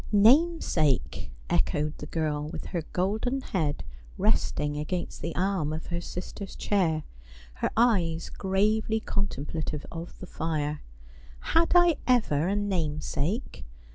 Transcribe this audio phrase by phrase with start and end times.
[0.31, 3.83] 'Namesake!' echoed the girl, with her golden head
[4.17, 7.03] resting against the arm of her sister's chair,
[7.61, 10.81] her eyes gravely contem plative of the fire.'
[11.53, 13.63] Had I ever a namesake